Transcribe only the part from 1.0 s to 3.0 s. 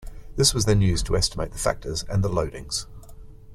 to estimate the factors and the loadings.